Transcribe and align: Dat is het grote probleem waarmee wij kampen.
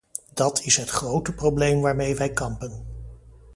Dat 0.33 0.61
is 0.61 0.77
het 0.77 0.89
grote 0.89 1.33
probleem 1.33 1.81
waarmee 1.81 2.15
wij 2.15 2.29
kampen. 2.33 2.85